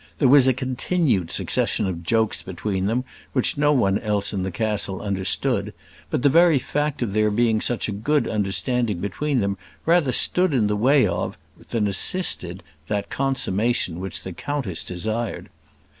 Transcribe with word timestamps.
There 0.17 0.27
was 0.27 0.47
a 0.47 0.51
continued 0.55 1.29
succession 1.29 1.85
of 1.85 2.01
jokes 2.01 2.41
between 2.41 2.87
them, 2.87 3.03
which 3.33 3.55
no 3.55 3.71
one 3.71 3.99
else 3.99 4.33
in 4.33 4.41
the 4.41 4.49
castle 4.49 4.99
understood; 4.99 5.75
but 6.09 6.23
the 6.23 6.27
very 6.27 6.57
fact 6.57 7.03
of 7.03 7.13
there 7.13 7.29
being 7.29 7.61
such 7.61 7.87
a 7.87 7.91
good 7.91 8.27
understanding 8.27 8.97
between 8.97 9.41
them 9.41 9.59
rather 9.85 10.11
stood 10.11 10.55
in 10.55 10.65
the 10.65 10.75
way 10.75 11.05
of, 11.05 11.37
than 11.69 11.87
assisted, 11.87 12.63
that 12.87 13.11
consummation 13.11 13.99
which 13.99 14.23
the 14.23 14.33
countess 14.33 14.83
desired. 14.83 15.49